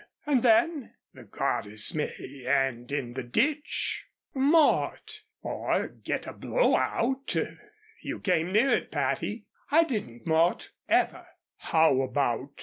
"And 0.25 0.41
then?" 0.41 0.95
"The 1.13 1.25
goddess 1.25 1.93
may 1.93 2.43
end 2.47 2.91
in 2.91 3.13
the 3.13 3.21
ditch." 3.21 4.03
"Mort!" 4.33 5.21
"Or 5.43 5.89
get 5.89 6.25
a 6.25 6.33
blow 6.33 6.75
out 6.75 7.35
you 8.01 8.19
came 8.19 8.51
near 8.51 8.69
it, 8.71 8.89
Patty." 8.89 9.45
"I 9.69 9.83
didn't, 9.83 10.25
Mort 10.25 10.71
ever." 10.89 11.27
"How 11.57 12.01
about 12.01 12.59